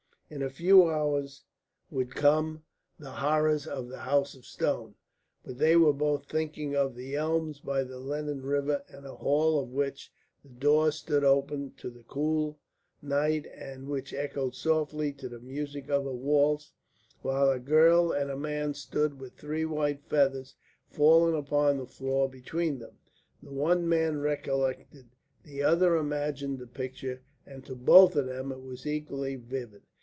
[0.33, 1.43] In a few hours
[1.89, 2.63] would come
[2.97, 4.95] the horrors of the House of Stone.
[5.43, 9.59] But they were both thinking of the elms by the Lennon River and a hall
[9.59, 10.09] of which
[10.41, 12.57] the door stood open to the cool
[13.01, 16.71] night and which echoed softly to the music of a waltz,
[17.21, 20.55] while a girl and a man stood with three white feathers
[20.89, 22.97] fallen upon the floor between them;
[23.43, 25.09] the one man recollected,
[25.43, 29.81] the other imagined, the picture, and to both of them it was equally vivid.